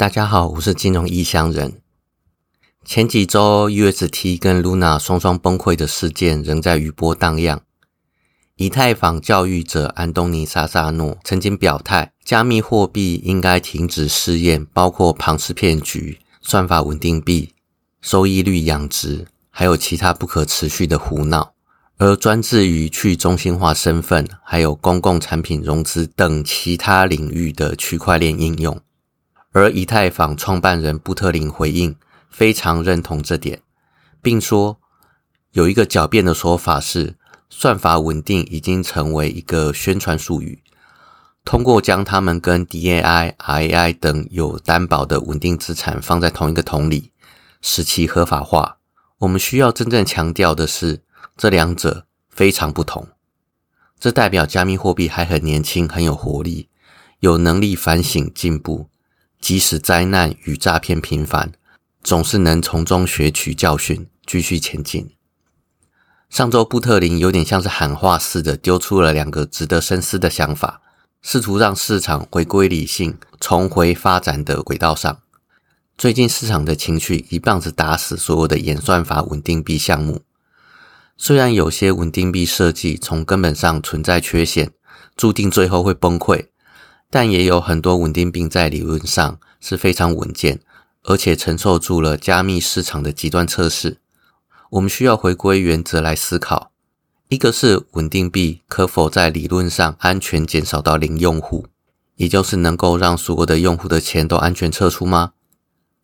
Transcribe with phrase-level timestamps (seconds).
[0.00, 1.82] 大家好，我是金融异乡人。
[2.86, 7.60] 前几周，UST 跟 Luna 双双崩溃的事件仍在余波荡漾。
[8.56, 17.52] 以太坊教育者安东尼·萨萨诺曾经表态，加密货币应该停止试验，包括庞氏骗局、算法稳定币、
[18.00, 21.52] 收益率养殖，还有其他不可持续的胡闹，
[21.98, 28.80] 而专注于去中心化身份，还有公共产品融资等其他领域的区块链应用。
[29.52, 31.96] 而以太坊创办人布特林回应，
[32.30, 33.62] 非常认同这点，
[34.22, 34.78] 并说
[35.52, 37.16] 有一个狡辩的说法是，
[37.48, 40.62] 算法稳定已经成为一个宣传术语，
[41.44, 47.10] 通过将它们跟 DAI、RAI 等有担保的稳定资产放在同一个桶里，
[47.60, 48.76] 使其合法化。
[49.18, 51.02] 我们需要真正强调的是，
[51.36, 53.08] 这两者非常不同。
[53.98, 56.68] 这代表加密货币还很年轻，很有活力，
[57.18, 58.89] 有能力反省进步。
[59.40, 61.52] 即使灾难与诈骗频繁，
[62.02, 65.10] 总是能从中学取教训，继续前进。
[66.28, 70.82] 上周布特林有点像是喊话似的，丢出了两个值得深思的想法，
[71.22, 75.20] 试图让市场回归理性，重回发展的轨道上。
[75.98, 80.22] 最近市场的情绪一棒子打死所有的演算法稳定币项目。
[81.16, 84.70] 虽然有些稳定币设计从根本上存在缺陷，
[85.16, 86.46] 注定最后会崩溃。
[87.10, 90.60] 但也有很多稳定币在理论上是非常稳健，
[91.02, 93.98] 而且承受住了加密市场的极端测试。
[94.70, 96.70] 我们需要回归原则来思考：
[97.28, 101.66] 一个是稳定币可否在理论上安全减少到零用户，
[102.14, 105.32] 也就是能够让所有的用户的钱都安全撤出吗？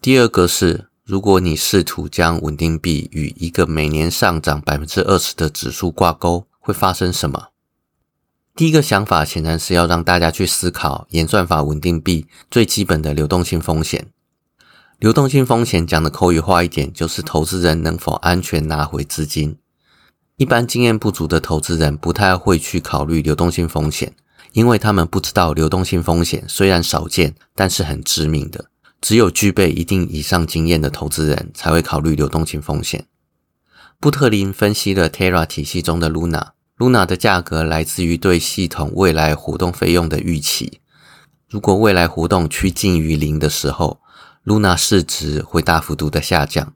[0.00, 7.48] 第二个是，如果你试图将稳定币与一个每年上涨百分之二十的指数挂钩，会发生什么？
[8.54, 14.08] 第一个想法显然是要让大家去思考演算法稳定币最基本的流动性风险。
[14.98, 19.56] 流动性风险讲的口语化一点，就是投资人能否安全拿回资金。
[20.36, 24.14] 一般经验不足的投资人不太会去考虑流动性风险，
[24.52, 28.66] 因为他们不知道流动性风险虽然少见，但是很致命的。
[29.00, 33.06] 只有具备一定以上经验的投资人才会考虑流动性风险。
[33.98, 36.50] 布特林分析了 Terra 体系中的 Luna。
[36.78, 40.80] Luna 的价格来自于对系统未来活动费用的预期。
[41.48, 44.00] 如果未来活动趋近于零的时候
[44.44, 46.74] ，Luna 市值会大幅度的下降。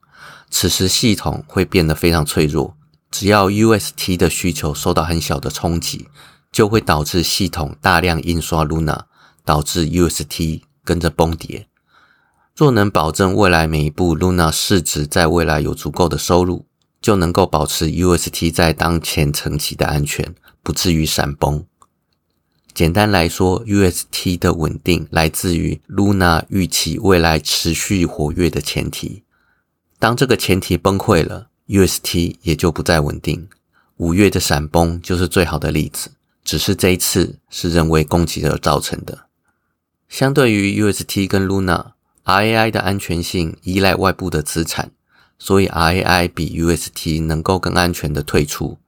[0.50, 2.76] 此时系统会变得非常脆弱。
[3.10, 6.08] 只要 UST 的需求受到很小的冲击，
[6.52, 9.04] 就会导致系统大量印刷 Luna，
[9.44, 11.66] 导致 UST 跟着崩跌。
[12.54, 16.66] 若能保证未来每一步 Luna 市值在未来有足够的收入。
[17.06, 21.64] 就能够保持 UST 在当前层级的安全，不至于闪崩。
[22.74, 29.22] 简单来说，UST 的稳定来自于 Luna 预期未来持续活跃的前提。
[30.00, 33.46] 当这个前提崩溃了，UST 也就不再稳定。
[33.98, 36.10] 五月的闪崩就是最好的例子，
[36.42, 39.28] 只是这一次是人为攻击而造成的。
[40.08, 44.90] 相对于 UST 跟 Luna，RAI 的安全性依赖外部的资产。
[45.38, 48.78] 所以 RAI 比 UST 能够更安全的退出，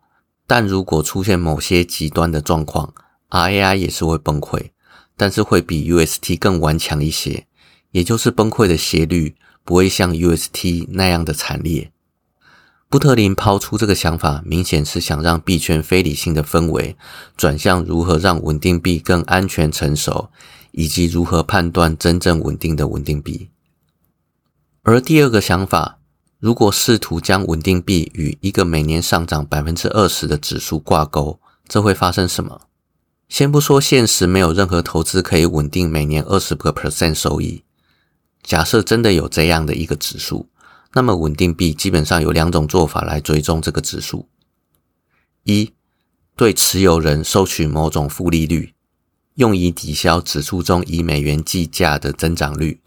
[0.47, 2.94] 但如果出现某些极端的状况
[3.28, 4.70] ，RAI 也是会崩溃，
[5.14, 7.47] 但是会比 UST 更顽强一些，
[7.91, 11.92] 也就是崩溃的斜率不会像 UST 那样的惨烈。
[12.88, 16.97] 布特林抛出这个想法，明显是想让币圈非理性的氛围
[17.37, 20.31] 转向如何让稳定币更安全成熟，
[20.72, 23.50] 以及如何判断真正稳定的稳定币。
[24.82, 25.97] 而第二个想法。
[26.38, 32.60] 如果试图将稳定币与一个每年上涨百分之二十的指数挂钩，这会发生什么？
[33.28, 37.65] 先不说现实没有任何投资可以稳定每年二十个 percent 收益，
[38.43, 40.49] 假设真的有这样的一个指数，
[40.93, 44.28] 那么稳定币基本上有两种做法来追踪这个指数：
[45.43, 45.72] 一，
[46.37, 48.75] 对持有人收取某种负利率，
[49.34, 52.81] 用以抵消指数中以美元计价的增长率。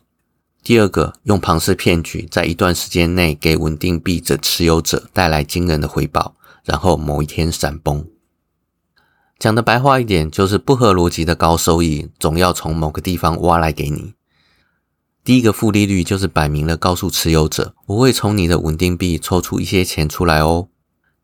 [0.63, 8.05] 第二个，用庞氏骗局，在一段时间内给稳定币的持有者带来惊人的回报，然后某一天闪崩。
[9.39, 14.13] 讲的白话一点，就是不合逻辑的高收益，总要从某个地方挖来给你。
[15.23, 20.67] 第一个负利率就是摆明了告诉持有者，我会从你的稳定币抽出一些钱出来哦。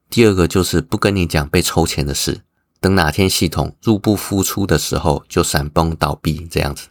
[0.09, 2.41] 第二个就是不跟你讲被抽钱的事，
[2.79, 6.87] 等哪天系统入不敷出的时候，就闪崩倒闭这样子。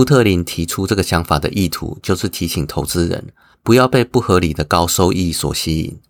[0.00, 6.00] 布特林提出这个想法的意图，就是提醒投资人不要被不合理的高收益所吸引，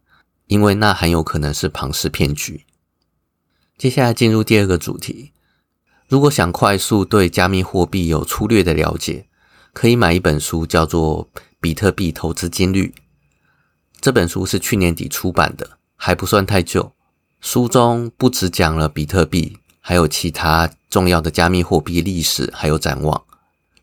[0.47, 2.65] 因为那很有可能是庞氏骗局。
[3.77, 5.33] 接下来进入第二个主题，
[6.07, 9.27] 如果想快速对加密货币有粗略的了解，
[9.73, 11.29] 可以买一本书，叫做
[11.61, 12.95] 《比特币投资金律》。
[14.01, 16.93] 这本书是去年底出版的，还不算太旧。
[17.41, 23.25] 书中不只讲了比特币，还有其他重要的加密货币历史，还有展望。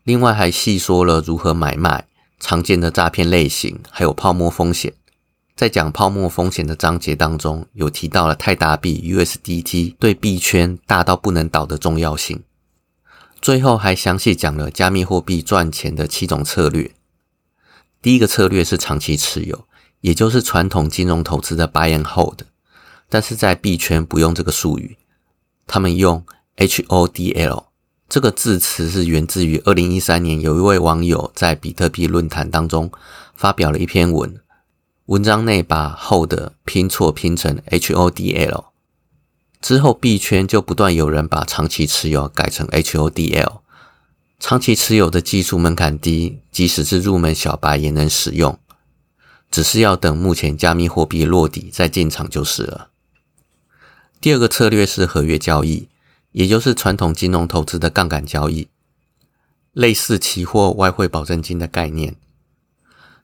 [0.08, 2.06] 另外还细说了如何买卖、
[2.40, 4.94] 常见的诈骗类型，还有泡沫风险。
[5.54, 12.42] 在讲泡沫风险的章节当中，有提到了泰达币 USDT 对币圈大到不能倒的重要性。
[13.42, 16.90] 最后还详细讲了加密货币赚钱的七种策略。
[18.00, 19.66] 第一个策略是长期持有，
[20.00, 22.40] 也就是传统金融投资的 buy and hold，
[23.10, 24.96] 但是在币圈不用这个术语，
[25.66, 26.24] 他们用
[26.56, 27.64] HODL
[28.08, 32.90] 这个字词是源自于二零一三年有一位网友在比特币论坛当中
[33.34, 34.40] 发表了一篇文。
[35.06, 36.34] 文章内把 hold
[36.64, 38.64] 拼错拼成 HODL，
[39.60, 43.60] 之后币圈就不断有人把长期持有改成 HODL。
[44.38, 48.58] 长期持有的技术门槛低，即使是入门小白也能使用，
[49.50, 52.88] 只是要等目前加密货币落底再进场就是了。
[54.20, 55.88] 第二个策略是合约交易，
[56.38, 58.68] 也就是传统金融投资的杠杆交易，
[59.72, 62.14] 类似期货外汇保证金的概念。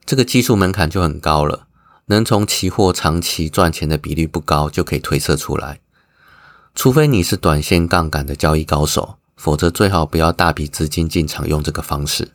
[0.05, 1.65] 这个技术门槛就很高了。
[2.07, 5.79] 能从期货长期赚钱的比率不高，就可以推测出来。
[6.75, 12.33] 除非你是短线杠杆的交易高手，否则最好不要大笔资金进场用这个方式。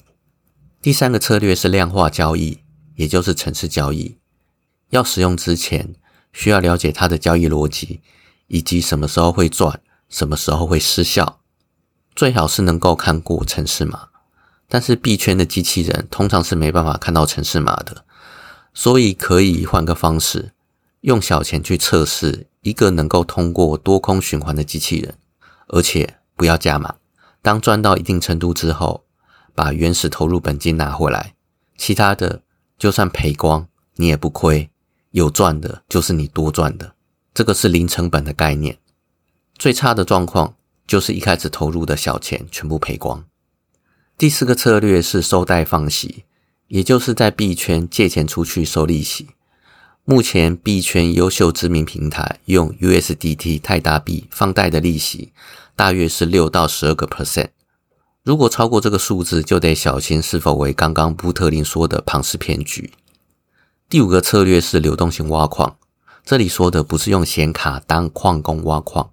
[0.80, 2.60] 第三个策略是量化交易，
[2.94, 4.16] 也就是程式交易。
[4.88, 5.94] 要使用之前，
[6.32, 8.00] 需要了解它的交易逻辑，
[8.46, 9.78] 以及什么时候会赚，
[10.10, 11.40] 什么时候会失效。
[12.14, 14.08] 最好是能够看过程式码，
[14.68, 18.04] 但是币圈的机器人通常是没办法看到程式码的。
[18.74, 20.52] 所以可以换个方式，
[21.00, 25.14] 用小钱去测试一个能够通过多空循环的机器人，
[25.68, 26.96] 而且不要加码。
[27.40, 29.04] 当赚到一定程度之后，
[29.54, 31.34] 把原始投入本金拿回来，
[31.76, 32.42] 其他的
[32.78, 33.66] 就算赔光
[33.96, 34.70] 你也不亏，
[35.12, 36.94] 有赚的就是你多赚的。
[37.32, 38.78] 这个是零成本的概念。
[39.60, 40.56] 最差的状况
[40.88, 43.24] 就是一开始投入的小钱全部赔光。
[44.18, 46.24] 第四个策略是收贷放息。
[46.70, 49.30] 也就是在币圈借钱出去收利息。
[50.04, 55.32] 目前币圈优秀知名平台用 USDT 泰达币放贷的利息
[55.74, 57.48] 大约是六到十二个 percent。
[58.22, 62.92] 如果超过这个数字，就得小心是否为刚刚布特林说的庞氏骗局。
[63.88, 65.76] 第五个策略是流动性挖矿。
[66.24, 69.10] 这里说的不是用显卡当矿工挖矿，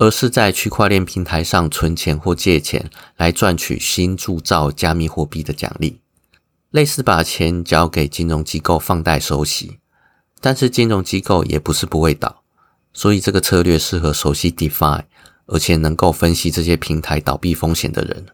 [0.00, 6.00] 而是在区块链平台上存钱或借钱来赚取新铸造加密货币的奖励。
[6.70, 9.78] 类似把钱交给金融机构放贷收息，
[10.40, 12.42] 但是金融机构也不是不会倒，
[12.94, 15.02] 所以这个策略适合熟悉 DeFi
[15.44, 18.24] 而且能够分析这些平台倒闭风险的人。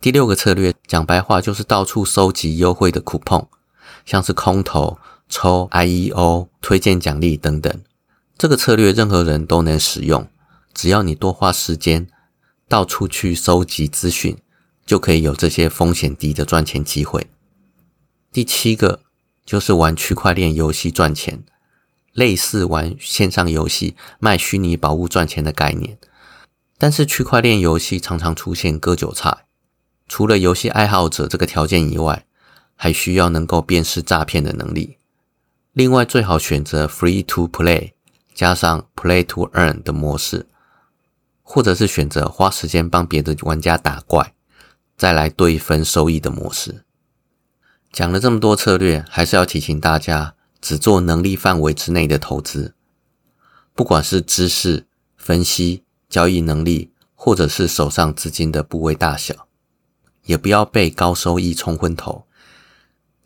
[0.00, 3.48] 第六个策略讲白话就是到处收集优惠的 coupon，
[4.06, 7.82] 像是空投、抽 IEO、推荐奖励等等。
[8.38, 10.28] 这个策略任何人都能使用，
[10.74, 12.06] 只要你多花时间
[12.68, 14.36] 到处去收集资讯。
[14.86, 17.28] 就可以有这些风险低的赚钱机会。
[18.32, 19.02] 第七个
[19.46, 21.44] 就是玩区块链游戏赚钱，
[22.12, 25.96] 类似玩线上游戏卖虚拟宝物赚钱的概念。
[26.76, 29.44] 但是区块链游戏常常出现割韭菜，
[30.08, 32.26] 除了游戏爱好者这个条件以外，
[32.74, 34.96] 还需要能够辨识诈骗的能力。
[35.72, 37.92] 另外，最好选择 free to play
[38.34, 40.48] 加上 play to earn 的模式，
[41.52, 44.34] 或者是选择花时间帮别的玩家打怪。
[44.96, 46.84] 再来对分收益的模式，
[47.90, 52.76] 讲了这么多策略，还是要提醒大家，只做能力范围之内的投资。
[53.74, 59.48] 不管是知识、分析、交易能力，或者是手上资金的部位大小，
[60.26, 62.26] 也不要被高收益冲昏头。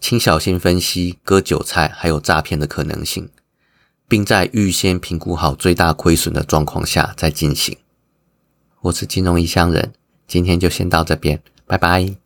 [0.00, 3.28] 请小心分析割韭菜还有诈骗的可能性，
[4.08, 7.76] 并在预先评估好最大亏损的状况下再进行。
[8.84, 9.94] 我是金融异乡人，
[10.26, 11.40] 今天就先到这边。
[11.66, 12.23] 拜拜。